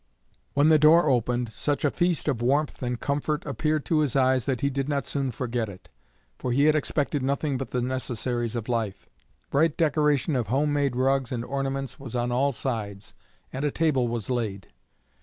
[0.55, 4.47] When the door opened such a feast of warmth and comfort appeared to his eyes
[4.47, 5.89] that he did not soon forget it,
[6.39, 9.07] for he had expected nothing but the necessaries of life.
[9.51, 13.13] Bright decoration of home made rugs and ornaments was on all sides,
[13.53, 14.69] and a table was laid.